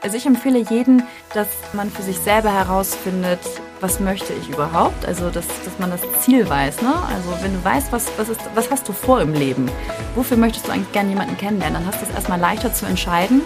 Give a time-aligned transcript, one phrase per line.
[0.00, 1.02] Also ich empfehle jeden,
[1.34, 3.40] dass man für sich selber herausfindet,
[3.80, 5.04] was möchte ich überhaupt?
[5.04, 6.82] Also dass, dass man das Ziel weiß.
[6.82, 6.94] Ne?
[7.14, 9.68] Also wenn du weißt, was, was, ist, was hast du vor im Leben?
[10.14, 11.82] Wofür möchtest du eigentlich gerne jemanden kennenlernen?
[11.82, 13.42] Dann hast du es erstmal leichter zu entscheiden.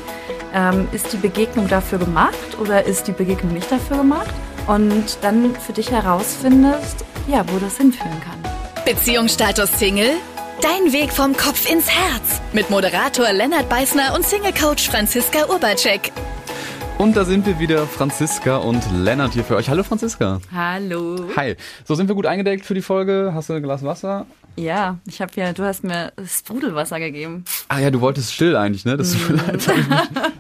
[0.54, 4.34] Ähm, ist die Begegnung dafür gemacht oder ist die Begegnung nicht dafür gemacht?
[4.66, 8.84] Und dann für dich herausfindest, ja, wo das hinführen kann.
[8.84, 10.12] Beziehungsstatus Single?
[10.61, 12.41] Dein Weg vom Kopf ins Herz.
[12.53, 16.12] Mit Moderator Lennart Beißner und Single-Coach Franziska Urbacek.
[17.03, 19.69] Und da sind wir wieder, Franziska und Lennart hier für euch.
[19.69, 20.41] Hallo Franziska.
[20.55, 21.16] Hallo.
[21.34, 21.56] Hi.
[21.84, 23.33] So, sind wir gut eingedeckt für die Folge?
[23.34, 24.24] Hast du ein Glas Wasser?
[24.55, 27.45] Ja, ich habe ja, du hast mir Sprudelwasser gegeben.
[27.66, 28.96] Ah ja, du wolltest still eigentlich, ne?
[28.96, 29.37] Das mm.
[29.48, 29.69] habe ich,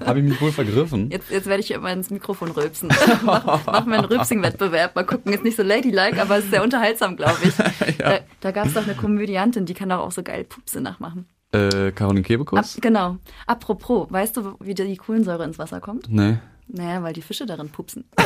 [0.06, 1.10] hab ich mich wohl vergriffen.
[1.10, 2.90] Jetzt, jetzt werde ich immer ins Mikrofon rülpsen.
[3.24, 4.94] mach, mach mal einen Rülpsing-Wettbewerb.
[4.94, 7.58] Mal gucken, ist nicht so ladylike, aber ist sehr unterhaltsam, glaube ich.
[7.98, 8.08] ja.
[8.08, 11.26] Da, da gab es doch eine Komödiantin, die kann doch auch so geil Pupse nachmachen.
[11.50, 12.56] Äh, Caroline Kebekus?
[12.56, 13.16] Ab, genau.
[13.48, 16.08] Apropos, weißt du, wie die Kohlensäure ins Wasser kommt?
[16.08, 16.38] Nee.
[16.68, 18.04] Naja, weil die Fische darin pupsen.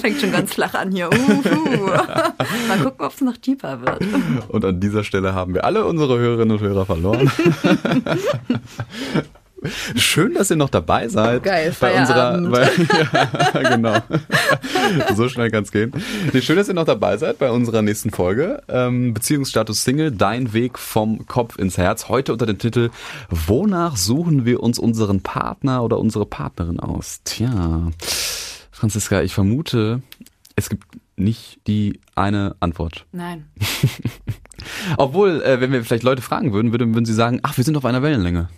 [0.00, 1.10] Fängt schon ganz flach an hier.
[1.10, 4.02] Mal gucken, ob es noch tiefer wird.
[4.48, 7.30] Und an dieser Stelle haben wir alle unsere Hörerinnen und Hörer verloren.
[9.94, 11.42] Schön, dass ihr noch dabei seid.
[11.42, 12.70] Geil, bei unserer, bei,
[13.62, 13.96] ja, genau.
[15.14, 15.92] so schnell kann es gehen.
[16.32, 18.62] Nee, schön, dass ihr noch dabei seid bei unserer nächsten Folge.
[18.68, 22.08] Ähm, Beziehungsstatus Single, dein Weg vom Kopf ins Herz.
[22.08, 22.90] Heute unter dem Titel
[23.28, 27.20] Wonach suchen wir uns unseren Partner oder unsere Partnerin aus?
[27.24, 27.90] Tja,
[28.70, 30.02] Franziska, ich vermute,
[30.56, 33.06] es gibt nicht die eine Antwort.
[33.12, 33.46] Nein.
[34.96, 37.76] Obwohl, äh, wenn wir vielleicht Leute fragen würden, würden, würden sie sagen, ach, wir sind
[37.76, 38.48] auf einer Wellenlänge.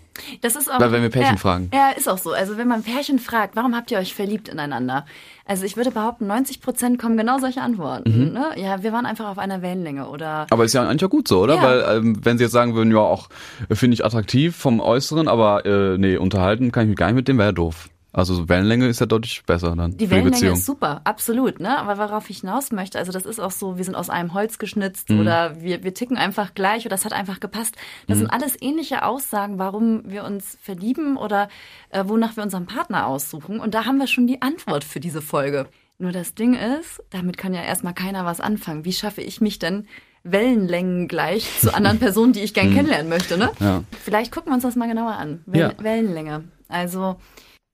[0.41, 0.79] Das ist auch.
[0.81, 1.71] Weil wenn wir Pärchen ja, fragen.
[1.73, 2.33] Ja, ist auch so.
[2.33, 5.07] Also wenn man Pärchen fragt, warum habt ihr euch verliebt ineinander?
[5.45, 8.29] Also ich würde behaupten, 90 Prozent kommen genau solche Antworten.
[8.29, 8.33] Mhm.
[8.33, 8.51] Ne?
[8.57, 10.47] Ja, wir waren einfach auf einer Wellenlänge oder.
[10.51, 11.57] Aber ist ja eigentlich auch gut so, oder?
[11.57, 11.63] Ja.
[11.63, 13.29] Weil ähm, wenn sie jetzt sagen würden, ja, auch
[13.71, 17.29] finde ich attraktiv vom Äußeren, aber äh, nee, unterhalten kann ich mich gar nicht mit
[17.29, 17.89] dem, wäre ja doof.
[18.15, 19.97] Also Wellenlänge ist ja deutlich besser dann.
[19.97, 21.79] Die Wellenlänge die ist super, absolut, ne?
[21.79, 24.59] Aber worauf ich hinaus möchte, also das ist auch so, wir sind aus einem Holz
[24.59, 25.21] geschnitzt mhm.
[25.21, 27.75] oder wir, wir ticken einfach gleich oder das hat einfach gepasst.
[28.07, 28.23] Das mhm.
[28.23, 31.49] sind alles ähnliche Aussagen, warum wir uns verlieben oder
[31.89, 33.61] äh, wonach wir unseren Partner aussuchen.
[33.61, 35.69] Und da haben wir schon die Antwort für diese Folge.
[35.99, 38.85] Nur das Ding ist, damit kann ja erstmal keiner was anfangen.
[38.85, 39.87] Wie schaffe ich mich denn
[40.23, 42.75] Wellenlängen gleich zu anderen Personen, die ich gern mhm.
[42.75, 43.53] kennenlernen möchte, ne?
[43.59, 43.85] Ja.
[44.03, 45.43] Vielleicht gucken wir uns das mal genauer an.
[45.47, 45.83] Well ja.
[45.83, 46.45] Wellenlänge.
[46.69, 47.17] Also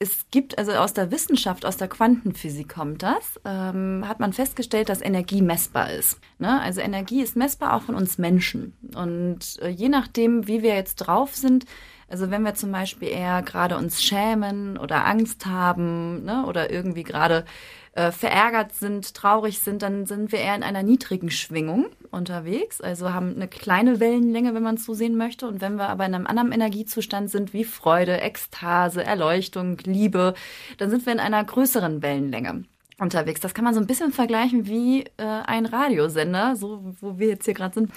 [0.00, 4.88] es gibt, also aus der Wissenschaft, aus der Quantenphysik kommt das, ähm, hat man festgestellt,
[4.88, 6.20] dass Energie messbar ist.
[6.38, 6.60] Ne?
[6.60, 8.76] Also Energie ist messbar auch von uns Menschen.
[8.94, 11.64] Und äh, je nachdem, wie wir jetzt drauf sind,
[12.08, 17.02] also wenn wir zum Beispiel eher gerade uns schämen oder Angst haben ne, oder irgendwie
[17.02, 17.44] gerade
[17.92, 23.12] äh, verärgert sind, traurig sind, dann sind wir eher in einer niedrigen Schwingung unterwegs, also
[23.12, 25.46] haben eine kleine Wellenlänge, wenn man es so sehen möchte.
[25.46, 30.34] Und wenn wir aber in einem anderen Energiezustand sind, wie Freude, Ekstase, Erleuchtung, Liebe,
[30.78, 32.64] dann sind wir in einer größeren Wellenlänge
[32.98, 33.40] unterwegs.
[33.40, 37.44] Das kann man so ein bisschen vergleichen wie äh, ein Radiosender, so wo wir jetzt
[37.44, 37.92] hier gerade sind.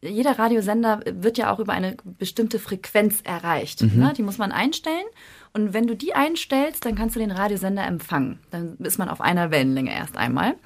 [0.00, 3.82] Jeder Radiosender wird ja auch über eine bestimmte Frequenz erreicht.
[3.82, 3.98] Mhm.
[3.98, 4.12] Ne?
[4.16, 5.04] Die muss man einstellen.
[5.56, 8.40] Und wenn du die einstellst, dann kannst du den Radiosender empfangen.
[8.50, 10.56] Dann ist man auf einer Wellenlänge erst einmal.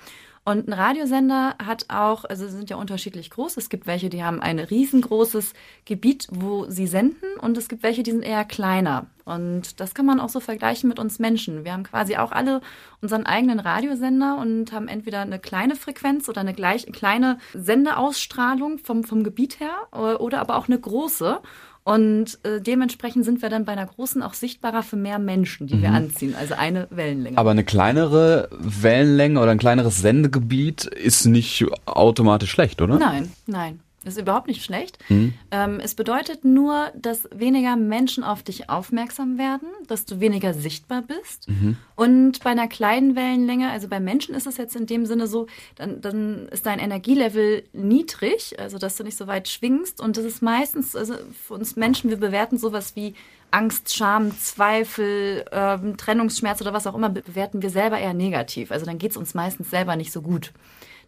[0.43, 3.57] Und ein Radiosender hat auch, also sie sind ja unterschiedlich groß.
[3.57, 5.53] Es gibt welche, die haben ein riesengroßes
[5.85, 9.07] Gebiet, wo sie senden und es gibt welche, die sind eher kleiner.
[9.25, 11.65] Und das kann man auch so vergleichen mit uns Menschen.
[11.65, 12.61] Wir haben quasi auch alle
[13.01, 19.05] unseren eigenen Radiosender und haben entweder eine kleine Frequenz oder eine gleich, kleine Sendeausstrahlung vom,
[19.05, 19.77] vom Gebiet her
[20.19, 21.41] oder aber auch eine große.
[21.83, 25.77] Und äh, dementsprechend sind wir dann bei einer großen auch sichtbarer für mehr Menschen, die
[25.77, 25.83] mhm.
[25.83, 26.35] wir anziehen.
[26.39, 27.39] Also eine Wellenlänge.
[27.39, 32.99] Aber eine kleinere Wellenlänge oder ein kleineres Sendegebiet ist nicht automatisch schlecht, oder?
[32.99, 33.81] Nein, nein.
[34.03, 34.99] Das ist überhaupt nicht schlecht.
[35.11, 35.35] Mhm.
[35.51, 41.03] Ähm, es bedeutet nur, dass weniger Menschen auf dich aufmerksam werden, dass du weniger sichtbar
[41.03, 41.49] bist.
[41.49, 41.77] Mhm.
[41.97, 45.49] Und bei einer kleinen Wellenlänge, also bei Menschen ist es jetzt in dem Sinne so,
[45.75, 50.01] dann, dann ist dein Energielevel niedrig, also dass du nicht so weit schwingst.
[50.01, 51.15] Und das ist meistens, also
[51.47, 53.15] für uns Menschen, wir bewerten sowas wie
[53.51, 58.71] Angst, Scham, Zweifel, ähm, Trennungsschmerz oder was auch immer, bewerten wir selber eher negativ.
[58.71, 60.53] Also dann geht es uns meistens selber nicht so gut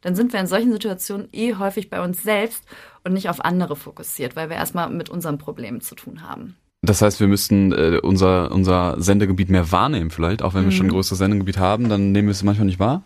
[0.02, 2.64] dann sind wir in solchen Situationen eh häufig bei uns selbst
[3.04, 6.56] und nicht auf andere fokussiert, weil wir erstmal mit unseren Problemen zu tun haben.
[6.82, 10.87] Das heißt, wir müssten äh, unser, unser Sendegebiet mehr wahrnehmen vielleicht, auch wenn wir schon
[10.87, 10.94] ein mhm.
[10.94, 13.02] größeres Sendegebiet haben, dann nehmen wir es manchmal nicht wahr?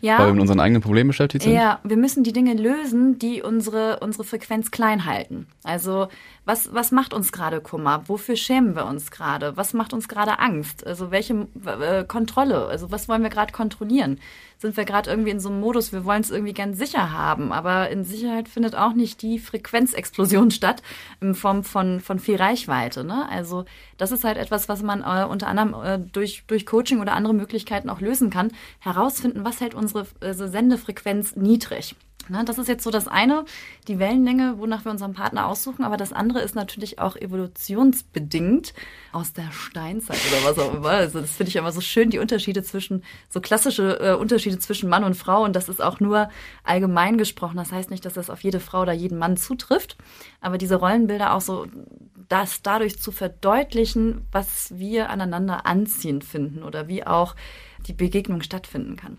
[0.00, 0.18] Ja.
[0.18, 1.52] Weil wir mit unseren eigenen Problemen beschäftigt sind?
[1.52, 5.48] Ja, wir müssen die Dinge lösen, die unsere, unsere Frequenz klein halten.
[5.64, 6.08] Also
[6.46, 8.04] was, was macht uns gerade Kummer?
[8.06, 9.56] Wofür schämen wir uns gerade?
[9.56, 10.86] Was macht uns gerade Angst?
[10.86, 12.66] Also welche äh, Kontrolle?
[12.66, 14.20] Also was wollen wir gerade kontrollieren?
[14.56, 17.52] Sind wir gerade irgendwie in so einem Modus, wir wollen es irgendwie gern sicher haben,
[17.52, 20.82] aber in Sicherheit findet auch nicht die Frequenzexplosion statt
[21.20, 23.02] in Form von, von viel Reichweite.
[23.02, 23.28] Ne?
[23.28, 23.64] Also
[23.98, 27.34] das ist halt etwas, was man äh, unter anderem äh, durch, durch Coaching oder andere
[27.34, 28.52] Möglichkeiten auch lösen kann.
[28.78, 31.96] Herausfinden, was hält unsere also Sendefrequenz niedrig.
[32.28, 33.44] Ne, das ist jetzt so das eine,
[33.86, 38.74] die Wellenlänge, wonach wir unseren Partner aussuchen, aber das andere ist natürlich auch evolutionsbedingt
[39.12, 40.88] aus der Steinzeit oder was auch immer.
[40.88, 44.88] Also das finde ich immer so schön, die Unterschiede zwischen, so klassische äh, Unterschiede zwischen
[44.88, 46.28] Mann und Frau und das ist auch nur
[46.64, 47.56] allgemein gesprochen.
[47.56, 49.96] Das heißt nicht, dass das auf jede Frau oder jeden Mann zutrifft,
[50.40, 51.66] aber diese Rollenbilder auch so,
[52.28, 57.36] das dadurch zu verdeutlichen, was wir aneinander anziehend finden oder wie auch
[57.86, 59.18] die Begegnung stattfinden kann.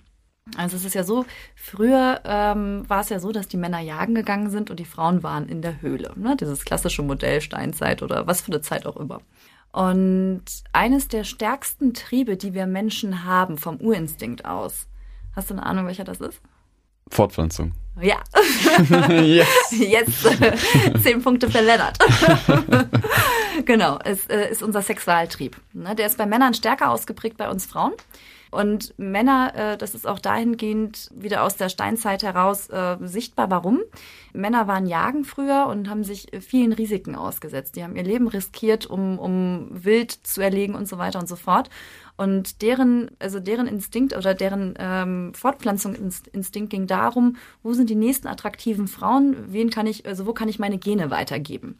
[0.56, 4.16] Also es ist ja so, früher ähm, war es ja so, dass die Männer jagen
[4.16, 6.14] gegangen sind und die Frauen waren in der Höhle.
[6.16, 6.38] Ne?
[6.40, 9.22] Dieses klassische Modell Steinzeit oder was für eine Zeit auch immer.
[9.72, 14.88] Und eines der stärksten Triebe, die wir Menschen haben vom Urinstinkt aus,
[15.36, 16.42] hast du eine Ahnung, welcher das ist?
[17.10, 17.74] Fortpflanzung.
[18.02, 18.22] Ja.
[19.10, 19.48] yes.
[19.72, 20.28] Jetzt
[21.04, 21.98] zehn Punkte für Lennart.
[23.66, 25.58] genau, es äh, ist unser Sexualtrieb.
[25.74, 25.96] Ne?
[25.96, 27.94] Der ist bei Männern stärker ausgeprägt bei uns Frauen.
[28.58, 33.52] Und Männer, äh, das ist auch dahingehend wieder aus der Steinzeit heraus äh, sichtbar.
[33.52, 33.82] Warum?
[34.34, 37.76] Männer waren jagen früher und haben sich vielen Risiken ausgesetzt.
[37.76, 41.36] Die haben ihr Leben riskiert, um, um Wild zu erlegen und so weiter und so
[41.36, 41.70] fort.
[42.16, 48.28] Und deren, also deren Instinkt oder deren ähm, Fortpflanzungsinstinkt ging darum, wo sind die nächsten
[48.28, 51.78] attraktiven Frauen, wen kann ich, also wo kann ich meine Gene weitergeben?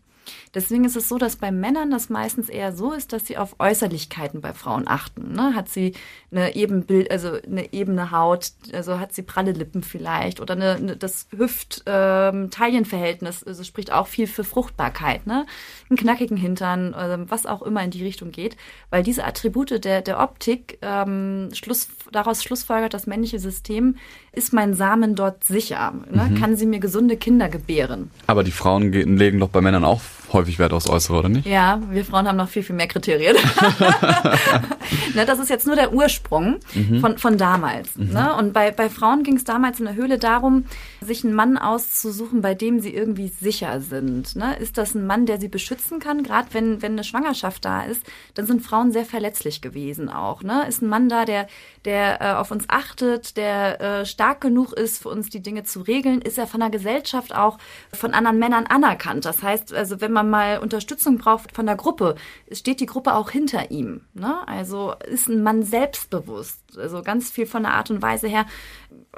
[0.54, 3.56] Deswegen ist es so, dass bei Männern das meistens eher so ist, dass sie auf
[3.60, 5.34] Äußerlichkeiten bei Frauen achten.
[5.34, 5.54] Ne?
[5.56, 5.94] Hat sie
[6.32, 10.76] eine eben Bild, also eine ebene Haut, also hat sie pralle Lippen vielleicht oder eine,
[10.76, 15.46] eine das Hüft-Taillenverhältnis, ähm, also spricht auch viel für Fruchtbarkeit, ne?
[15.90, 18.58] Einen knackigen Hintern, äh, was auch immer in die Richtung geht,
[18.90, 23.96] weil diese Attribute der, der Optik ähm, Schluss, daraus schlussfolgert das männliche System,
[24.32, 25.94] ist mein Samen dort sicher?
[26.12, 26.30] Ne?
[26.32, 26.36] Mhm.
[26.36, 28.12] Kann sie mir gesunde Kinder gebären?
[28.28, 30.02] Aber die Frauen legen doch bei Männern auch
[30.34, 31.48] häufig Wert aufs Äußere, oder nicht?
[31.48, 33.36] Ja, wir Frauen haben noch viel, viel mehr Kriterien.
[35.16, 37.00] ne, das ist jetzt nur der Ursprung mhm.
[37.00, 37.96] von, von damals.
[37.96, 38.14] Mhm.
[38.14, 38.36] Ne?
[38.36, 40.66] Und bei, bei Frauen ging es damals in der Höhle darum,
[41.02, 44.36] sich einen Mann auszusuchen, bei dem sie irgendwie sicher sind.
[44.36, 44.58] Ne?
[44.58, 46.24] Ist das ein Mann, der sie beschützen kann?
[46.24, 48.02] Gerade wenn, wenn eine Schwangerschaft da ist,
[48.34, 50.44] dann sind Frauen sehr verletzlich gewesen auch.
[50.44, 50.66] Ne?
[50.68, 51.48] Ist ein Mann da, der,
[51.86, 55.82] der äh, auf uns achtet, der äh, stark genug ist, für uns die Dinge zu
[55.82, 56.22] regeln?
[56.22, 57.58] Ist er von der Gesellschaft auch
[57.94, 59.26] von anderen Männern anerkannt?
[59.26, 62.16] Das heißt, also wenn man mal Unterstützung braucht von der Gruppe,
[62.52, 64.02] steht die Gruppe auch hinter ihm.
[64.14, 64.36] Ne?
[64.48, 66.78] Also ist ein Mann selbstbewusst.
[66.78, 68.46] Also ganz viel von der Art und Weise her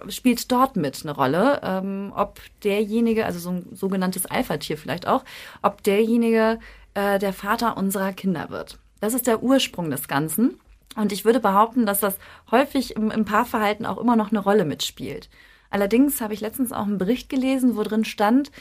[0.08, 5.24] spielt dort mit eine Rolle, ähm, ob derjenige, also so ein sogenanntes Alpha-Tier vielleicht auch,
[5.62, 6.60] ob derjenige
[6.94, 8.80] äh, der Vater unserer Kinder wird.
[9.02, 10.60] Das ist der Ursprung des Ganzen.
[10.96, 12.18] Und ich würde behaupten, dass das
[12.52, 15.30] häufig im, im Paarverhalten auch immer noch eine Rolle mitspielt.
[15.70, 18.52] Allerdings habe ich letztens auch einen Bericht gelesen, wo drin stand,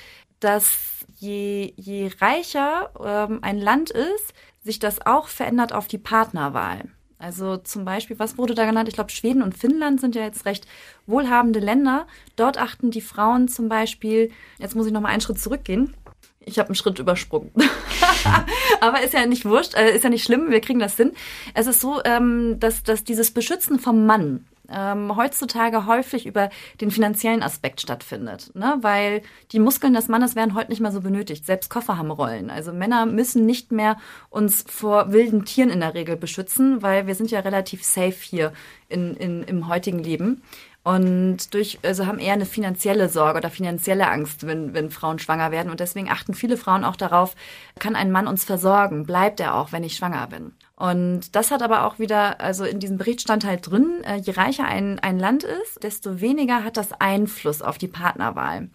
[0.41, 4.33] dass je, je reicher ähm, ein Land ist,
[4.63, 6.85] sich das auch verändert auf die Partnerwahl.
[7.19, 8.89] Also zum Beispiel, was wurde da genannt?
[8.89, 10.67] Ich glaube, Schweden und Finnland sind ja jetzt recht
[11.07, 12.07] wohlhabende Länder.
[12.37, 15.95] Dort achten die Frauen zum Beispiel, jetzt muss ich noch mal einen Schritt zurückgehen.
[16.41, 17.51] Ich habe einen Schritt übersprungen.
[18.81, 21.13] Aber ist ja nicht wurscht, äh, ist ja nicht schlimm, wir kriegen das hin.
[21.55, 26.51] Es ist so, ähm, dass, dass dieses Beschützen vom Mann ähm, heutzutage häufig über
[26.81, 28.79] den finanziellen Aspekt stattfindet, ne?
[28.81, 29.23] weil
[29.53, 31.47] die Muskeln des Mannes werden heute nicht mehr so benötigt.
[31.47, 32.51] Selbst Koffer haben Rollen.
[32.51, 33.97] Also Männer müssen nicht mehr
[34.31, 38.53] uns vor wilden Tieren in der Regel beschützen, weil wir sind ja relativ safe hier
[38.89, 40.43] in, in, im heutigen Leben
[40.89, 45.51] und durch, also haben eher eine finanzielle Sorge oder finanzielle Angst, wenn, wenn Frauen schwanger
[45.51, 45.71] werden.
[45.71, 47.35] Und deswegen achten viele Frauen auch darauf,
[47.79, 49.05] kann ein Mann uns versorgen?
[49.05, 50.53] Bleibt er auch, wenn ich schwanger bin?
[50.77, 54.33] Und das hat aber auch wieder, also in diesem Bericht stand halt drin, äh, je
[54.33, 58.71] reicher ein, ein Land ist, desto weniger hat das Einfluss auf die Partnerwahl.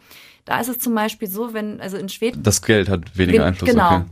[0.46, 2.44] Da ist es zum Beispiel so, wenn, also in Schweden.
[2.44, 3.72] Das Geld hat weniger Einfluss.
[3.72, 3.96] Genau.
[3.96, 4.06] Okay.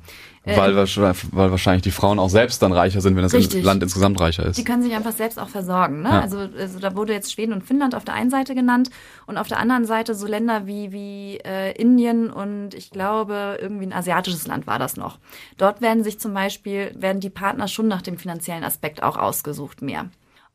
[0.44, 3.64] Äh, weil, weil wahrscheinlich die Frauen auch selbst dann reicher sind, wenn das Richtig.
[3.64, 4.58] Land insgesamt reicher ist.
[4.58, 6.02] Die können sich einfach selbst auch versorgen.
[6.02, 6.10] Ne?
[6.10, 6.22] Ja.
[6.22, 8.90] Also, also da wurde jetzt Schweden und Finnland auf der einen Seite genannt
[9.28, 13.86] und auf der anderen Seite so Länder wie, wie äh, Indien und ich glaube irgendwie
[13.86, 15.20] ein asiatisches Land war das noch.
[15.58, 19.84] Dort werden sich zum Beispiel, werden die Partner schon nach dem finanziellen Aspekt auch ausgesucht
[19.84, 20.10] mehr.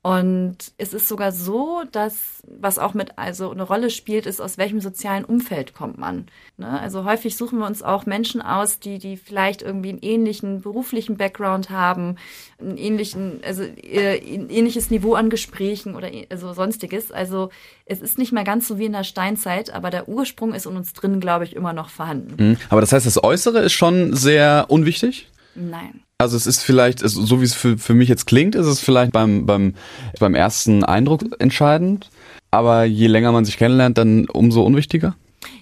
[0.06, 4.56] Und es ist sogar so, dass, was auch mit also eine Rolle spielt, ist, aus
[4.56, 6.26] welchem sozialen Umfeld kommt man.
[6.58, 6.78] Ne?
[6.80, 11.16] Also häufig suchen wir uns auch Menschen aus, die, die vielleicht irgendwie einen ähnlichen beruflichen
[11.16, 12.18] Background haben,
[12.60, 17.10] einen ähnlichen, also äh, ein ähnliches Niveau an Gesprächen oder also sonstiges.
[17.10, 17.50] Also
[17.84, 20.76] es ist nicht mehr ganz so wie in der Steinzeit, aber der Ursprung ist in
[20.76, 22.50] uns drin, glaube ich, immer noch vorhanden.
[22.50, 22.56] Mhm.
[22.68, 25.26] Aber das heißt, das Äußere ist schon sehr unwichtig?
[25.56, 26.05] Nein.
[26.18, 29.12] Also es ist vielleicht, so wie es für, für mich jetzt klingt, ist es vielleicht
[29.12, 29.74] beim, beim,
[30.18, 32.10] beim ersten Eindruck entscheidend.
[32.50, 35.14] Aber je länger man sich kennenlernt, dann umso unwichtiger?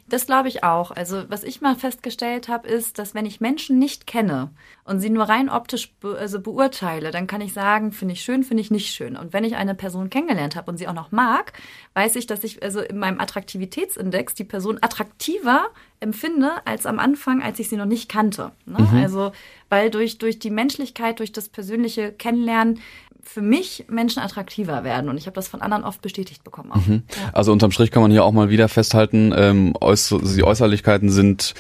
[0.07, 0.91] Das glaube ich auch.
[0.91, 4.51] Also was ich mal festgestellt habe, ist, dass wenn ich Menschen nicht kenne
[4.85, 8.45] und sie nur rein optisch be also beurteile, dann kann ich sagen, finde ich schön,
[8.45, 9.17] finde ich nicht schön.
[9.17, 11.55] Und wenn ich eine Person kennengelernt habe und sie auch noch mag,
[11.95, 15.69] weiß ich, dass ich also in meinem Attraktivitätsindex die Person attraktiver
[16.01, 18.53] empfinde als am Anfang, als ich sie noch nicht kannte.
[18.67, 18.81] Ne?
[18.81, 19.03] Mhm.
[19.03, 19.33] Also
[19.71, 22.81] weil durch, durch die Menschlichkeit, durch das persönliche Kennenlernen
[23.25, 25.09] für mich Menschen attraktiver werden.
[25.09, 26.71] Und ich habe das von anderen oft bestätigt bekommen.
[26.87, 27.03] Mhm.
[27.11, 27.31] Ja.
[27.33, 31.55] Also unterm Strich kann man hier auch mal wieder festhalten, ähm, äußer, die Äußerlichkeiten sind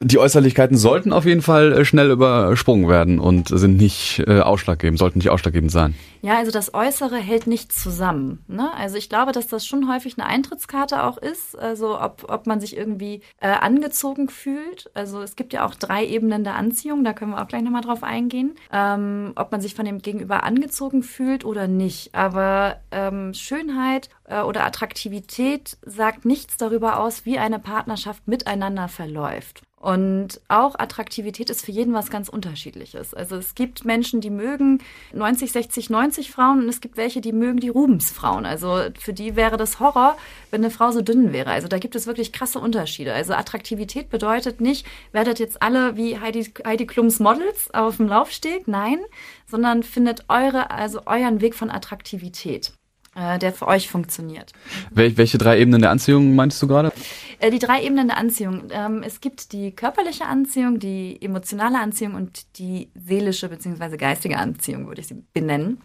[0.00, 4.98] die Äußerlichkeiten sollten auf jeden Fall äh, schnell übersprungen werden und sind nicht äh, ausschlaggebend,
[4.98, 5.94] sollten nicht ausschlaggebend sein.
[6.20, 8.44] Ja, also das Äußere hält nicht zusammen.
[8.46, 8.70] Ne?
[8.76, 11.58] Also ich glaube, dass das schon häufig eine Eintrittskarte auch ist.
[11.58, 14.90] Also ob, ob man sich irgendwie äh, angezogen fühlt.
[14.92, 17.82] Also es gibt ja auch drei Ebenen der Anziehung, da können wir auch gleich nochmal
[17.82, 18.54] drauf eingehen.
[18.70, 22.14] Ähm, ob man sich von dem Gegenüber angezogen fühlt oder nicht.
[22.14, 29.62] Aber ähm, Schönheit äh, oder Attraktivität sagt nichts darüber aus, wie eine Partnerschaft miteinander verläuft.
[29.78, 33.14] Und auch Attraktivität ist für jeden was ganz unterschiedliches.
[33.14, 34.80] Also es gibt Menschen, die mögen
[35.12, 38.46] 90, 60, 90 Frauen und es gibt welche, die mögen die Rubensfrauen.
[38.46, 40.16] Also für die wäre das Horror,
[40.50, 41.50] wenn eine Frau so dünn wäre.
[41.50, 43.12] Also da gibt es wirklich krasse Unterschiede.
[43.12, 48.66] Also Attraktivität bedeutet nicht, werdet jetzt alle wie Heidi, Heidi Klums Models auf dem Laufsteg.
[48.66, 48.98] Nein,
[49.46, 52.72] sondern findet eure, also euren Weg von Attraktivität
[53.16, 54.52] äh, der für euch funktioniert.
[54.90, 56.92] welche drei Ebenen der Anziehung meinst du gerade?
[57.38, 58.64] Äh, die drei Ebenen der Anziehung.
[58.70, 63.96] Ähm, es gibt die körperliche Anziehung, die emotionale Anziehung und die seelische bzw.
[63.96, 65.78] geistige Anziehung, würde ich sie benennen.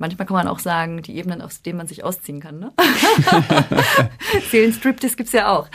[0.00, 2.60] Manchmal kann man auch sagen, die Ebenen, aus denen man sich ausziehen kann.
[2.60, 2.72] Ne?
[4.50, 5.68] Seelenstriptease gibt's ja auch.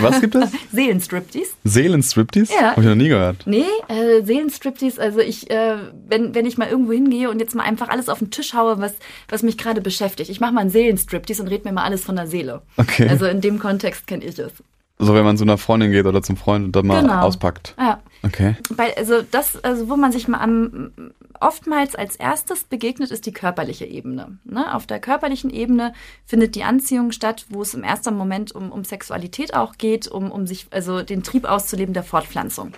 [0.00, 0.50] Was gibt es?
[0.72, 1.52] Seelenstriptease.
[1.62, 2.52] Seelenstriptease?
[2.52, 2.72] Ja.
[2.72, 3.46] Habe ich noch nie gehört.
[3.46, 5.76] Nee, äh, Seelenstriptease, also ich, äh,
[6.08, 8.80] wenn, wenn ich mal irgendwo hingehe und jetzt mal einfach alles auf den Tisch haue,
[8.80, 8.94] was,
[9.28, 10.30] was mich gerade beschäftigt.
[10.30, 12.62] Ich mache mal einen Seelenstriptease und rede mir mal alles von der Seele.
[12.76, 13.08] Okay.
[13.08, 14.52] Also in dem Kontext kenne ich es.
[15.00, 17.22] So, wenn man zu einer Freundin geht oder zum Freund und dann mal genau.
[17.22, 17.74] auspackt.
[17.78, 18.00] Ja.
[18.22, 18.56] Okay.
[18.68, 20.92] Weil, also das, also wo man sich mal am
[21.40, 24.38] oftmals als erstes begegnet, ist die körperliche Ebene.
[24.44, 24.74] Ne?
[24.74, 25.94] Auf der körperlichen Ebene
[26.26, 30.30] findet die Anziehung statt, wo es im ersten Moment um, um Sexualität auch geht, um,
[30.30, 32.72] um sich, also den Trieb auszuleben der Fortpflanzung.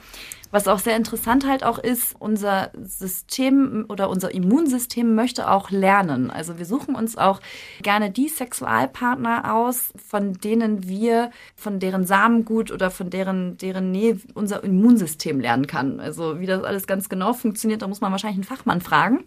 [0.53, 6.31] Was auch sehr interessant halt auch ist, unser System oder unser Immunsystem möchte auch lernen.
[6.31, 7.41] Also wir suchen uns auch
[7.81, 14.21] gerne die Sexualpartner aus, von denen wir, von deren Samengut oder von deren, deren Nähe
[14.35, 16.01] unser Immunsystem lernen kann.
[16.01, 19.25] Also wie das alles ganz genau funktioniert, da muss man wahrscheinlich einen Fachmann fragen.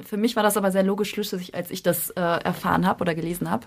[0.00, 3.16] Für mich war das aber sehr logisch schlüssig, als ich das äh, erfahren habe oder
[3.16, 3.66] gelesen habe.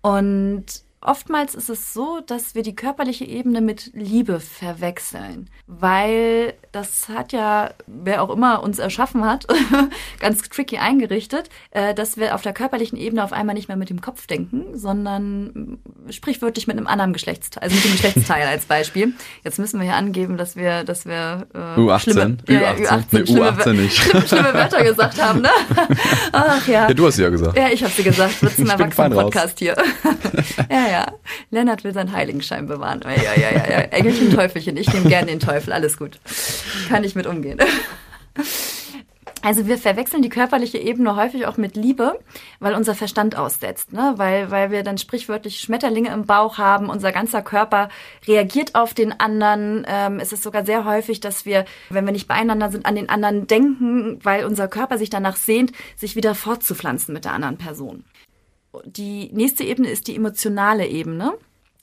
[0.00, 7.08] Und Oftmals ist es so, dass wir die körperliche Ebene mit Liebe verwechseln, weil das
[7.08, 9.46] hat ja, wer auch immer uns erschaffen hat,
[10.20, 13.90] ganz tricky eingerichtet, äh, dass wir auf der körperlichen Ebene auf einmal nicht mehr mit
[13.90, 15.78] dem Kopf denken, sondern
[16.08, 19.12] sprichwörtlich mit einem anderen Geschlechtsteil, also mit dem Geschlechtsteil als Beispiel.
[19.42, 23.04] Jetzt müssen wir hier angeben, dass wir, dass wir äh, U18, schlimme, U18, ja, U18,
[23.10, 23.96] nee, schlimme, U18 nicht.
[23.96, 25.50] Schlimme, schlimme Wörter gesagt haben, ne?
[26.32, 26.88] Ach ja.
[26.88, 27.58] Ja, du hast sie ja gesagt.
[27.58, 28.40] Ja, ich habe sie gesagt.
[28.40, 29.74] Wird zum Erwachsenen-Podcast hier.
[30.70, 30.91] ja, ja.
[31.50, 33.00] Lennart will seinen Heiligenschein bewahren.
[33.04, 33.78] Ja, ja, ja, ja.
[33.90, 34.76] Engelchen, Teufelchen.
[34.76, 35.72] Ich nehme gerne den Teufel.
[35.72, 36.18] Alles gut.
[36.88, 37.58] Kann ich mit umgehen.
[39.44, 42.16] Also wir verwechseln die körperliche Ebene häufig auch mit Liebe,
[42.60, 44.14] weil unser Verstand aussetzt, ne?
[44.16, 47.88] weil, weil wir dann sprichwörtlich Schmetterlinge im Bauch haben, unser ganzer Körper
[48.28, 49.84] reagiert auf den anderen.
[49.88, 53.08] Ähm, es ist sogar sehr häufig, dass wir, wenn wir nicht beieinander sind, an den
[53.08, 58.04] anderen denken, weil unser Körper sich danach sehnt, sich wieder fortzupflanzen mit der anderen Person.
[58.84, 61.34] Die nächste Ebene ist die emotionale Ebene.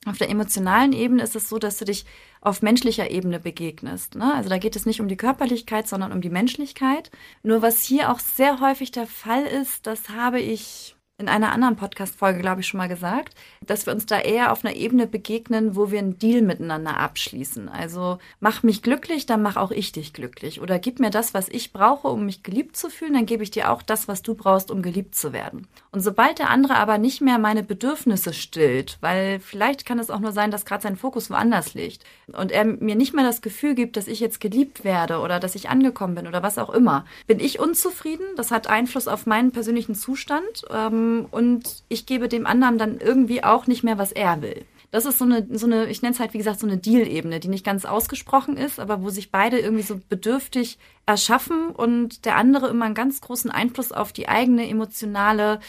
[0.05, 2.05] Auf der emotionalen Ebene ist es so, dass du dich
[2.41, 4.15] auf menschlicher Ebene begegnest.
[4.15, 4.33] Ne?
[4.33, 7.11] Also da geht es nicht um die Körperlichkeit, sondern um die Menschlichkeit.
[7.43, 11.75] Nur was hier auch sehr häufig der Fall ist, das habe ich in einer anderen
[11.75, 13.35] Podcast-Folge, glaube ich, schon mal gesagt,
[13.65, 17.67] dass wir uns da eher auf einer Ebene begegnen, wo wir einen Deal miteinander abschließen.
[17.67, 20.61] Also mach mich glücklich, dann mach auch ich dich glücklich.
[20.61, 23.51] Oder gib mir das, was ich brauche, um mich geliebt zu fühlen, dann gebe ich
[23.51, 25.67] dir auch das, was du brauchst, um geliebt zu werden.
[25.91, 30.19] Und sobald der andere aber nicht mehr meine Bedürfnisse stillt, weil vielleicht kann es auch
[30.19, 33.75] nur sein, dass gerade sein Fokus woanders liegt und er mir nicht mehr das Gefühl
[33.75, 37.03] gibt, dass ich jetzt geliebt werde oder dass ich angekommen bin oder was auch immer,
[37.27, 38.25] bin ich unzufrieden.
[38.37, 40.63] Das hat Einfluss auf meinen persönlichen Zustand.
[40.69, 44.65] Ähm, und ich gebe dem anderen dann irgendwie auch nicht mehr, was er will.
[44.91, 47.39] Das ist so eine, so eine, ich nenne es halt, wie gesagt, so eine Deal-Ebene,
[47.39, 52.37] die nicht ganz ausgesprochen ist, aber wo sich beide irgendwie so bedürftig erschaffen und der
[52.37, 55.59] andere immer einen ganz großen Einfluss auf die eigene emotionale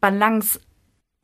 [0.00, 0.58] Balance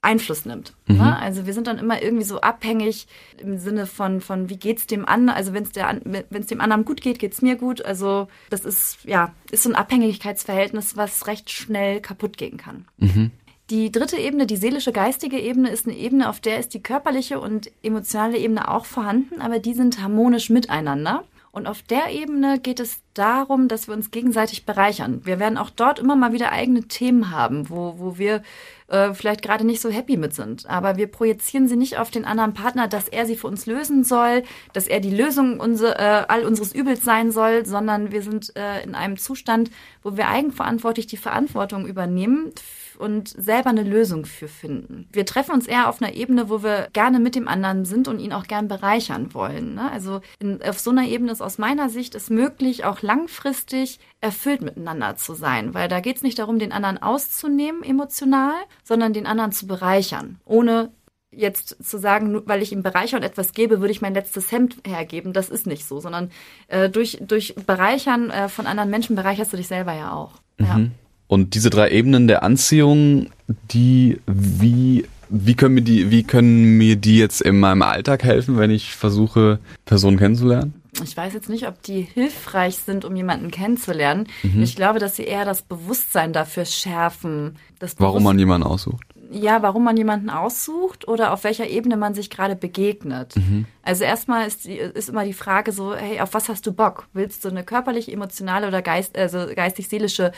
[0.02, 0.72] Einfluss nimmt.
[0.86, 0.96] Mhm.
[0.96, 1.18] Ne?
[1.18, 5.04] Also wir sind dann immer irgendwie so abhängig im Sinne von, von wie geht's dem
[5.04, 7.84] anderen, also wenn es wenn es dem anderen gut geht, geht's mir gut.
[7.84, 12.86] Also das ist, ja, ist so ein Abhängigkeitsverhältnis, was recht schnell kaputt gehen kann.
[12.96, 13.30] Mhm.
[13.70, 17.38] Die dritte Ebene, die seelische geistige Ebene, ist eine Ebene, auf der ist die körperliche
[17.38, 21.22] und emotionale Ebene auch vorhanden, aber die sind harmonisch miteinander.
[21.52, 25.20] Und auf der Ebene geht es darum, dass wir uns gegenseitig bereichern.
[25.24, 28.42] Wir werden auch dort immer mal wieder eigene Themen haben, wo, wo wir
[28.88, 30.68] äh, vielleicht gerade nicht so happy mit sind.
[30.68, 34.02] Aber wir projizieren sie nicht auf den anderen Partner, dass er sie für uns lösen
[34.02, 38.54] soll, dass er die Lösung unser, äh, all unseres Übels sein soll, sondern wir sind
[38.56, 39.70] äh, in einem Zustand,
[40.02, 42.52] wo wir eigenverantwortlich die Verantwortung übernehmen
[43.00, 45.09] und selber eine Lösung für finden.
[45.12, 48.19] Wir treffen uns eher auf einer Ebene, wo wir gerne mit dem anderen sind und
[48.19, 49.75] ihn auch gern bereichern wollen.
[49.75, 49.90] Ne?
[49.90, 54.61] Also in, auf so einer Ebene ist aus meiner Sicht es möglich, auch langfristig erfüllt
[54.61, 58.54] miteinander zu sein, weil da geht es nicht darum, den anderen auszunehmen emotional,
[58.85, 60.90] sondern den anderen zu bereichern, ohne
[61.33, 64.78] jetzt zu sagen, weil ich ihm bereichern und etwas gebe, würde ich mein letztes Hemd
[64.87, 65.33] hergeben.
[65.33, 66.30] Das ist nicht so, sondern
[66.69, 70.33] äh, durch, durch Bereichern äh, von anderen Menschen bereicherst du dich selber ja auch.
[70.59, 70.92] Mhm.
[71.30, 73.28] Und diese drei Ebenen der Anziehung,
[73.70, 78.58] die, wie, wie können mir die, wie können mir die jetzt in meinem Alltag helfen,
[78.58, 80.82] wenn ich versuche, Personen kennenzulernen?
[81.04, 84.26] Ich weiß jetzt nicht, ob die hilfreich sind, um jemanden kennenzulernen.
[84.42, 84.60] Mhm.
[84.64, 87.58] Ich glaube, dass sie eher das Bewusstsein dafür schärfen.
[87.99, 89.04] Warum man jemanden aussucht?
[89.30, 93.37] Ja, warum man jemanden aussucht oder auf welcher Ebene man sich gerade begegnet.
[93.37, 93.66] Mhm.
[93.84, 97.06] Also erstmal ist, ist immer die Frage so, hey, auf was hast du Bock?
[97.12, 100.32] Willst du eine körperlich, emotionale oder geist, also geistig-seelische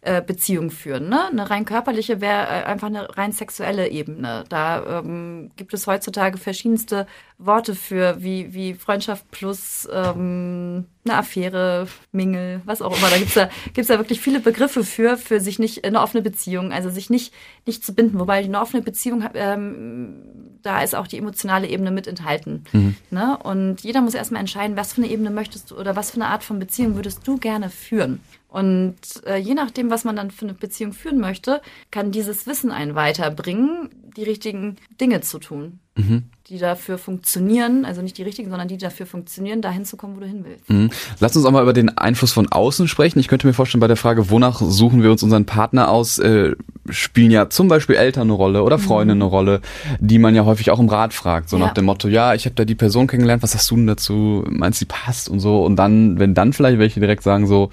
[0.00, 1.08] äh, Beziehung führen.
[1.08, 1.26] Ne?
[1.28, 4.44] Eine rein körperliche wäre äh, einfach eine rein sexuelle Ebene.
[4.48, 7.06] Da ähm, gibt es heutzutage verschiedenste
[7.38, 13.10] Worte für, wie, wie Freundschaft plus ähm, eine Affäre, Mingel, was auch immer.
[13.10, 16.72] Da gibt's da, gibt's da wirklich viele Begriffe für, für sich nicht eine offene Beziehung,
[16.72, 17.32] also sich nicht,
[17.66, 18.18] nicht zu binden.
[18.18, 20.14] Wobei eine offene Beziehung, ähm,
[20.62, 22.64] da ist auch die emotionale Ebene mit enthalten.
[22.72, 22.96] Mhm.
[23.10, 23.38] Ne?
[23.42, 26.26] Und jeder muss erstmal entscheiden, was für eine Ebene möchtest du oder was für eine
[26.26, 28.20] Art von Beziehung würdest du gerne führen.
[28.48, 32.70] Und äh, je nachdem, was man dann für eine Beziehung führen möchte, kann dieses Wissen
[32.70, 35.80] einen weiterbringen, die richtigen Dinge zu tun.
[35.96, 40.16] Mhm die dafür funktionieren, also nicht die richtigen, sondern die dafür funktionieren, dahin zu kommen,
[40.16, 40.68] wo du hin willst.
[40.70, 40.90] Mhm.
[41.20, 43.18] Lass uns auch mal über den Einfluss von außen sprechen.
[43.18, 46.54] Ich könnte mir vorstellen, bei der Frage, wonach suchen wir uns unseren Partner aus, äh,
[46.88, 49.22] spielen ja zum Beispiel Eltern eine Rolle oder Freunde mhm.
[49.22, 49.60] eine Rolle,
[50.00, 51.50] die man ja häufig auch im Rat fragt.
[51.50, 51.66] So ja.
[51.66, 54.42] nach dem Motto, ja, ich habe da die Person kennengelernt, was hast du denn dazu?
[54.48, 55.62] Meinst du, die passt und so?
[55.62, 57.68] Und dann, wenn dann vielleicht welche direkt sagen so,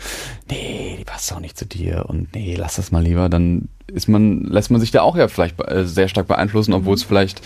[0.49, 4.07] nee, die passt auch nicht zu dir und nee, lass das mal lieber, dann ist
[4.07, 6.97] man, lässt man sich da auch ja vielleicht äh, sehr stark beeinflussen, obwohl mhm.
[6.97, 7.41] es vielleicht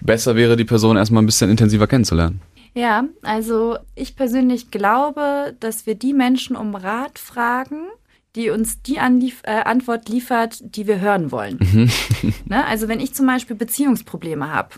[0.00, 2.40] besser wäre, die Person erstmal ein bisschen intensiver kennenzulernen.
[2.74, 7.86] Ja, also ich persönlich glaube, dass wir die Menschen um Rat fragen,
[8.34, 11.58] die uns die Anlief äh, Antwort liefert, die wir hören wollen.
[11.60, 11.90] Mhm.
[12.46, 12.66] ne?
[12.66, 14.70] Also wenn ich zum Beispiel Beziehungsprobleme habe,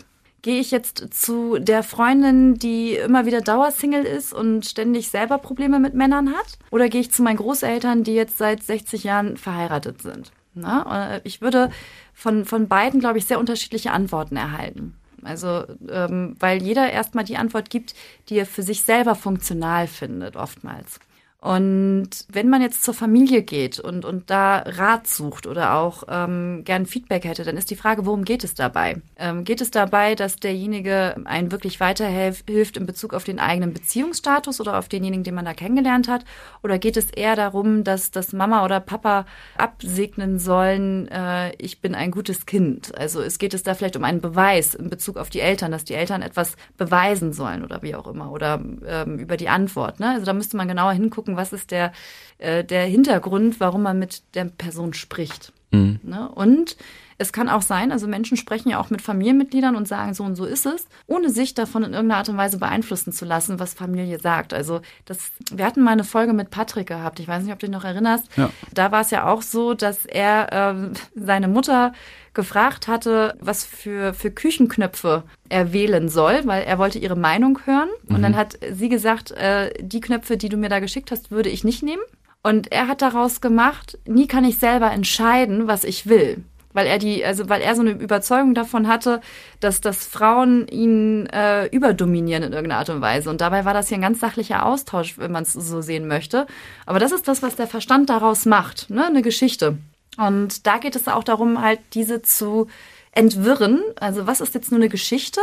[0.43, 5.79] gehe ich jetzt zu der Freundin, die immer wieder Dauersingle ist und ständig selber Probleme
[5.79, 6.59] mit Männern hat?
[6.69, 10.31] Oder gehe ich zu meinen Großeltern, die jetzt seit 60 Jahren verheiratet sind?
[10.53, 11.15] Na?
[11.15, 11.71] Äh, ich würde
[12.13, 14.95] von, von beiden, glaube ich, sehr unterschiedliche Antworten erhalten.
[15.27, 17.93] Also, ähm, weil jeder erstmal die Antwort gibt,
[18.29, 20.99] die er für sich selber funktional findet, oftmals.
[21.39, 26.63] Und wenn man jetzt zur Familie geht und, und da Rat sucht oder auch ähm,
[26.65, 29.03] gern Feedback hätte, dann ist die Frage, worum geht es dabei?
[29.17, 34.59] Ähm, geht es dabei, dass derjenige einen wirklich weiterhilft in Bezug auf den eigenen Beziehungsstatus
[34.59, 36.25] oder auf denjenigen, den man da kennengelernt hat?
[36.63, 41.93] Oder geht es eher darum, dass das Mama oder Papa absegnen sollen, äh, ich bin
[41.93, 42.97] ein gutes Kind?
[42.97, 45.85] Also es geht es da vielleicht um einen Beweis in Bezug auf die Eltern, dass
[45.85, 49.99] die Eltern etwas beweisen sollen oder wie auch immer oder ähm, über die Antwort.
[49.99, 50.09] Ne?
[50.09, 51.91] Also da müsste man genauer hingucken gucken, was ist der,
[52.37, 55.51] äh, der Hintergrund, warum man mit der Person spricht.
[55.71, 55.99] Mhm.
[56.03, 56.29] Ne?
[56.29, 56.77] Und
[57.19, 60.35] es kann auch sein, also Menschen sprechen ja auch mit Familienmitgliedern und sagen, so und
[60.35, 63.73] so ist es, ohne sich davon in irgendeiner Art und Weise beeinflussen zu lassen, was
[63.73, 64.53] Familie sagt.
[64.53, 67.65] Also das, wir hatten mal eine Folge mit Patrick gehabt, ich weiß nicht, ob du
[67.65, 68.27] dich noch erinnerst.
[68.37, 68.51] Ja.
[68.71, 71.93] Da war es ja auch so, dass er äh, seine Mutter
[72.35, 77.89] gefragt hatte, was für, für Küchenknöpfe er wählen soll, weil er wollte ihre Meinung hören.
[78.09, 78.21] Und mhm.
[78.21, 81.63] dann hat sie gesagt, äh, die Knöpfe, die du mir da geschickt hast, würde ich
[81.63, 82.03] nicht nehmen.
[82.43, 86.43] Und er hat daraus gemacht, nie kann ich selber entscheiden, was ich will
[86.77, 89.19] weil er die, also weil er so eine Überzeugung davon hatte,
[89.61, 93.31] dass, dass Frauen ihn äh, überdominieren in irgendeiner Art und Weise.
[93.31, 96.45] Und dabei war das hier ein ganz sachlicher Austausch, wenn man es so sehen möchte.
[96.85, 99.07] Aber das ist das, was der Verstand daraus macht, ne?
[99.07, 99.79] Eine Geschichte.
[100.17, 102.67] Und da geht es auch darum, halt diese zu
[103.11, 103.81] entwirren.
[103.99, 105.41] Also was ist jetzt nur eine Geschichte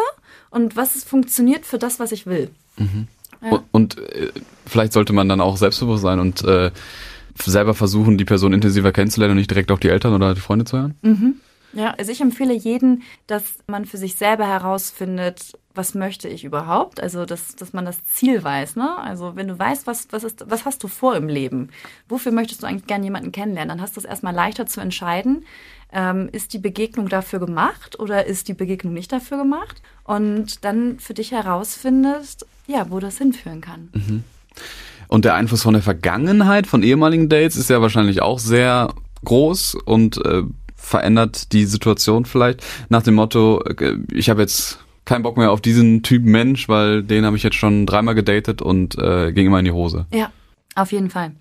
[0.50, 2.48] und was funktioniert für das, was ich will.
[2.76, 3.08] Mhm.
[3.42, 3.50] Ja.
[3.50, 4.30] Und, und äh,
[4.66, 6.70] vielleicht sollte man dann auch selbstbewusst sein und äh,
[7.38, 10.64] selber versuchen, die Person intensiver kennenzulernen und nicht direkt auf die Eltern oder die Freunde
[10.64, 10.94] zu hören?
[11.02, 11.36] Mhm.
[11.74, 17.02] Ja, also ich empfehle jeden, dass man für sich selber herausfindet, was möchte ich überhaupt?
[17.02, 18.96] Also, dass, dass man das Ziel weiß, ne?
[18.96, 21.70] Also, wenn du weißt, was, was ist, was hast du vor im Leben?
[22.08, 23.70] Wofür möchtest du eigentlich gerne jemanden kennenlernen?
[23.70, 25.44] Dann hast du es erstmal leichter zu entscheiden.
[25.92, 29.82] Ähm, ist die Begegnung dafür gemacht oder ist die Begegnung nicht dafür gemacht?
[30.04, 33.88] Und dann für dich herausfindest, ja, wo das hinführen kann.
[33.92, 34.24] Mhm.
[35.08, 38.92] Und der Einfluss von der Vergangenheit, von ehemaligen Dates, ist ja wahrscheinlich auch sehr
[39.24, 40.42] groß und äh,
[40.76, 45.60] verändert die Situation vielleicht nach dem Motto, äh, ich habe jetzt keinen Bock mehr auf
[45.60, 49.58] diesen Typ Mensch, weil den habe ich jetzt schon dreimal gedatet und äh, ging immer
[49.58, 50.06] in die Hose.
[50.12, 50.30] Ja,
[50.74, 51.32] auf jeden Fall.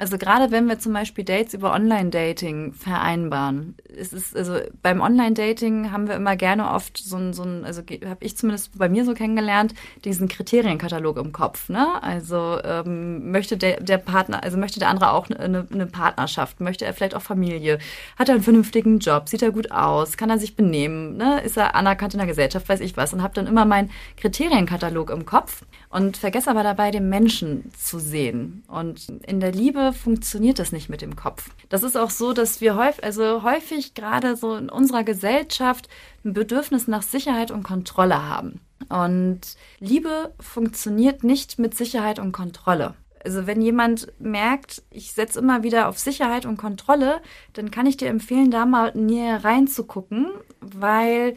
[0.00, 5.90] Also gerade wenn wir zum Beispiel Dates über Online-Dating vereinbaren, ist es also beim Online-Dating
[5.90, 9.04] haben wir immer gerne oft so ein, so ein also habe ich zumindest bei mir
[9.04, 11.68] so kennengelernt, diesen Kriterienkatalog im Kopf.
[11.68, 12.00] Ne?
[12.00, 16.84] Also ähm, möchte der, der Partner, also möchte der andere auch eine, eine Partnerschaft, möchte
[16.84, 17.80] er vielleicht auch Familie,
[18.16, 21.40] hat er einen vernünftigen Job, sieht er gut aus, kann er sich benehmen, ne?
[21.40, 25.10] ist er anerkannt in der Gesellschaft, weiß ich was und habe dann immer meinen Kriterienkatalog
[25.10, 28.62] im Kopf und vergesse aber dabei, den Menschen zu sehen.
[28.68, 31.50] Und in der Liebe funktioniert das nicht mit dem Kopf.
[31.68, 35.88] Das ist auch so, dass wir häufig, also häufig gerade so in unserer Gesellschaft
[36.24, 38.60] ein Bedürfnis nach Sicherheit und Kontrolle haben.
[38.88, 39.40] Und
[39.80, 42.94] Liebe funktioniert nicht mit Sicherheit und Kontrolle.
[43.24, 47.20] Also wenn jemand merkt, ich setze immer wieder auf Sicherheit und Kontrolle,
[47.52, 51.36] dann kann ich dir empfehlen, da mal näher reinzugucken, weil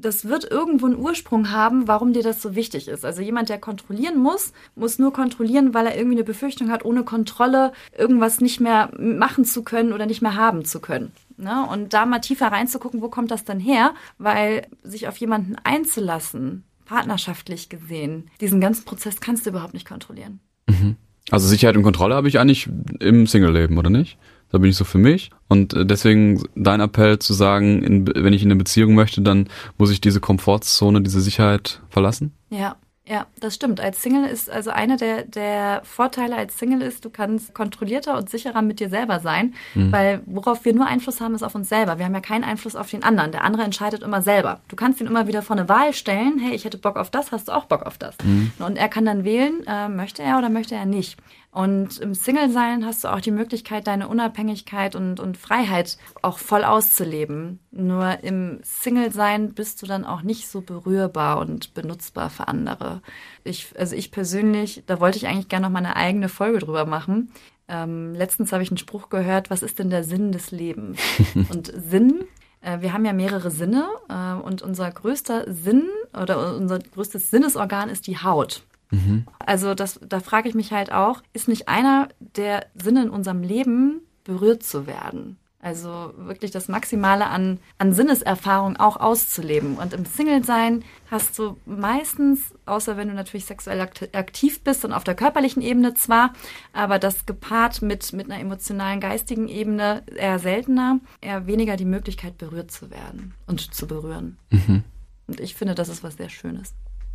[0.00, 3.04] das wird irgendwo einen Ursprung haben, warum dir das so wichtig ist.
[3.04, 7.04] Also jemand, der kontrollieren muss, muss nur kontrollieren, weil er irgendwie eine Befürchtung hat, ohne
[7.04, 11.12] Kontrolle irgendwas nicht mehr machen zu können oder nicht mehr haben zu können.
[11.36, 11.66] Ne?
[11.70, 13.94] Und da mal tiefer reinzugucken, wo kommt das denn her?
[14.18, 20.40] Weil sich auf jemanden einzulassen, partnerschaftlich gesehen, diesen ganzen Prozess kannst du überhaupt nicht kontrollieren.
[20.68, 20.96] Mhm.
[21.30, 24.18] Also Sicherheit und Kontrolle habe ich eigentlich im Single-Leben, oder nicht?
[24.52, 25.30] Da bin ich so für mich.
[25.48, 29.48] Und äh, deswegen dein Appell zu sagen, in, wenn ich in eine Beziehung möchte, dann
[29.78, 32.32] muss ich diese Komfortzone, diese Sicherheit verlassen?
[32.50, 32.76] Ja,
[33.10, 33.80] ja, das stimmt.
[33.80, 38.30] Als Single ist, also einer der, der Vorteile als Single ist, du kannst kontrollierter und
[38.30, 39.90] sicherer mit dir selber sein, mhm.
[39.90, 41.98] weil worauf wir nur Einfluss haben, ist auf uns selber.
[41.98, 43.32] Wir haben ja keinen Einfluss auf den anderen.
[43.32, 44.60] Der andere entscheidet immer selber.
[44.68, 47.32] Du kannst ihn immer wieder vor eine Wahl stellen, hey, ich hätte Bock auf das,
[47.32, 48.16] hast du auch Bock auf das.
[48.22, 48.52] Mhm.
[48.60, 51.16] Und er kann dann wählen, äh, möchte er oder möchte er nicht.
[51.52, 56.62] Und im Single-Sein hast du auch die Möglichkeit, deine Unabhängigkeit und, und Freiheit auch voll
[56.62, 57.58] auszuleben.
[57.72, 63.02] Nur im Single-Sein bist du dann auch nicht so berührbar und benutzbar für andere.
[63.42, 66.86] Ich, also ich persönlich, da wollte ich eigentlich gerne noch mal eine eigene Folge drüber
[66.86, 67.32] machen.
[67.66, 71.00] Ähm, letztens habe ich einen Spruch gehört, was ist denn der Sinn des Lebens?
[71.50, 72.26] und Sinn
[72.60, 77.88] äh, wir haben ja mehrere Sinne äh, und unser größter Sinn oder unser größtes Sinnesorgan
[77.88, 78.62] ist die Haut.
[78.90, 79.26] Mhm.
[79.38, 83.42] Also das, da frage ich mich halt auch, ist nicht einer der Sinne in unserem
[83.42, 85.38] Leben berührt zu werden?
[85.62, 89.76] Also wirklich das Maximale an, an Sinneserfahrung auch auszuleben.
[89.76, 95.04] Und im Single-Sein hast du meistens, außer wenn du natürlich sexuell aktiv bist und auf
[95.04, 96.32] der körperlichen Ebene zwar,
[96.72, 102.38] aber das gepaart mit, mit einer emotionalen, geistigen Ebene eher seltener, eher weniger die Möglichkeit
[102.38, 104.38] berührt zu werden und zu berühren.
[104.48, 104.84] Mhm.
[105.26, 106.72] Und ich finde, das ist was sehr Schönes.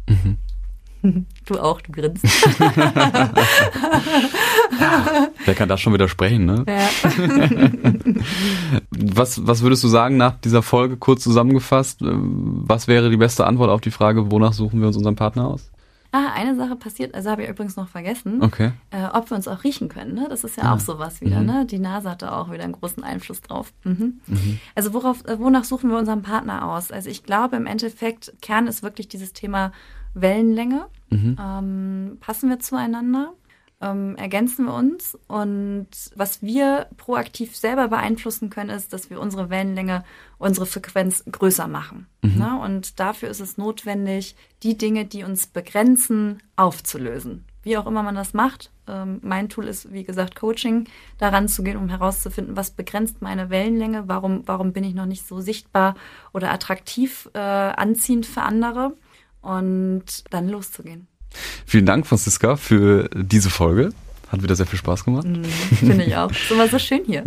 [0.07, 0.37] Mhm.
[1.45, 2.25] Du auch, du grinst.
[2.59, 2.83] ja,
[5.45, 6.65] wer kann das schon widersprechen, ne?
[6.67, 6.89] Ja.
[8.89, 11.99] was, was würdest du sagen nach dieser Folge kurz zusammengefasst?
[12.01, 15.71] Was wäre die beste Antwort auf die Frage, wonach suchen wir uns unseren Partner aus?
[16.15, 18.71] Ah, eine Sache passiert, also habe ich übrigens noch vergessen, okay.
[18.91, 20.13] äh, ob wir uns auch riechen können.
[20.13, 20.27] Ne?
[20.29, 20.73] Das ist ja, ja.
[20.73, 21.41] auch sowas wieder.
[21.41, 21.45] Mhm.
[21.45, 21.65] Ne?
[21.65, 23.73] Die Nase hat da auch wieder einen großen Einfluss drauf.
[23.83, 24.21] Mhm.
[24.25, 24.59] Mhm.
[24.75, 26.89] Also worauf, äh, wonach suchen wir unseren Partner aus?
[26.89, 29.73] Also ich glaube im Endeffekt, Kern ist wirklich dieses Thema
[30.15, 30.87] Wellenlänge.
[31.09, 31.37] Mhm.
[31.39, 33.33] Ähm, passen wir zueinander?
[33.81, 35.17] ähm, ergänzen wir uns.
[35.27, 40.03] Und was wir proaktiv selber beeinflussen können, ist, dass wir unsere Wellenlänge,
[40.37, 42.07] unsere Frequenz größer machen.
[42.21, 42.37] Mhm.
[42.37, 42.59] Ne?
[42.59, 47.45] Und dafür ist es notwendig, die Dinge, die uns begrenzen, aufzulösen.
[47.63, 48.71] Wie auch immer man das macht.
[48.87, 53.49] Ähm, mein Tool ist, wie gesagt, Coaching, daran zu gehen, um herauszufinden, was begrenzt meine
[53.49, 55.95] Wellenlänge, warum, warum bin ich noch nicht so sichtbar
[56.31, 58.93] oder attraktiv äh, anziehend für andere
[59.45, 61.07] und dann loszugehen.
[61.65, 63.91] Vielen Dank, Franziska, für diese Folge.
[64.31, 65.27] Hat wieder sehr viel Spaß gemacht.
[65.27, 65.43] Mm,
[65.75, 66.31] Finde ich auch.
[66.49, 67.23] Es war so schön hier.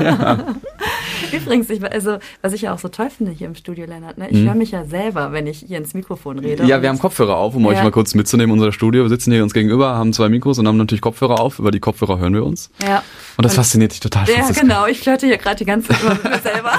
[0.00, 0.54] ja.
[1.32, 4.28] Übrigens, ich, also, was ich ja auch so toll finde hier im Studio, Lennart, ne?
[4.30, 4.46] ich mhm.
[4.46, 6.64] höre mich ja selber, wenn ich hier ins Mikrofon rede.
[6.64, 7.70] Ja, wir haben Kopfhörer auf, um ja.
[7.70, 9.02] euch mal kurz mitzunehmen, unser Studio.
[9.02, 11.58] Wir sitzen hier uns gegenüber, haben zwei Mikros und haben natürlich Kopfhörer auf.
[11.58, 12.70] Über die Kopfhörer hören wir uns.
[12.82, 13.02] Ja.
[13.36, 14.26] Und das und, fasziniert dich total.
[14.28, 14.86] Ja, genau.
[14.86, 16.72] Ich flirte hier gerade die ganze Zeit mit mir selber.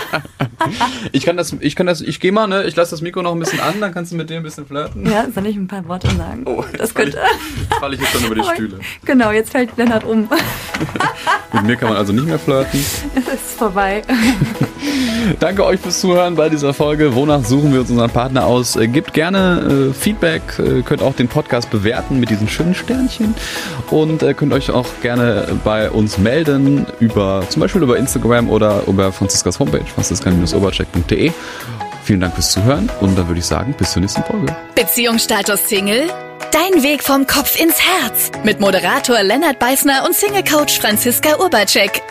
[1.11, 2.63] ich kann das, ich kann das, ich gehe mal, ne?
[2.63, 4.65] Ich lasse das Mikro noch ein bisschen an, dann kannst du mit dem ein bisschen
[4.65, 5.09] flirten.
[5.09, 6.43] Ja, soll ich ein paar Worte sagen?
[6.45, 7.17] Oh, das könnte.
[7.17, 8.79] Jetzt falle ich jetzt schon über die Stühle.
[9.05, 10.29] Genau, jetzt fällt Lennart um.
[11.53, 12.79] mit mir kann man also nicht mehr flirten.
[13.15, 14.01] Es ist vorbei.
[15.39, 17.13] Danke euch fürs Zuhören bei dieser Folge.
[17.13, 18.75] Wonach suchen wir uns unseren Partner aus?
[18.75, 23.33] Äh, gebt gerne äh, Feedback, äh, könnt auch den Podcast bewerten mit diesen schönen Sternchen
[23.91, 28.83] und äh, könnt euch auch gerne bei uns melden über zum Beispiel über Instagram oder
[28.87, 29.85] über Franziskas Homepage,
[30.59, 31.31] franziska-obercheck.de.
[32.03, 34.55] Vielen Dank fürs Zuhören und dann würde ich sagen, bis zur nächsten Folge.
[34.75, 36.07] Beziehungsstatus Single?
[36.51, 42.01] Dein Weg vom Kopf ins Herz mit Moderator Lennart Beißner und Single Coach Franziska Urbacek.